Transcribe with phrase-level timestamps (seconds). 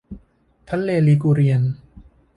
[0.69, 1.61] ทะเลลีกูเรียน